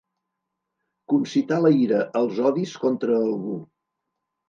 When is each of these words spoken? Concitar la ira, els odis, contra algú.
Concitar 1.13 1.61
la 1.67 1.73
ira, 1.83 2.01
els 2.25 2.43
odis, 2.55 2.77
contra 2.89 3.23
algú. 3.25 3.59